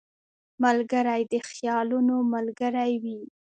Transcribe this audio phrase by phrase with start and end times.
[0.63, 3.19] ملګری د خیالونو ملګری وي